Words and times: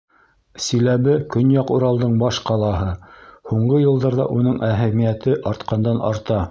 Силәбе— 0.67 1.17
Көньяҡ 1.35 1.69
Уралдың 1.75 2.17
баш 2.23 2.41
ҡалаһы, 2.49 2.89
һуңғы 3.53 3.83
йылдарҙа 3.85 4.29
уның 4.39 4.61
әһәмиәте 4.73 5.41
артҡандан-арта. 5.53 6.39